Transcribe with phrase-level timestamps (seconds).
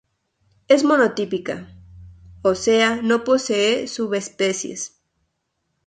[0.67, 1.69] Es monotípica,
[2.41, 4.99] o sea, no posee subespecies.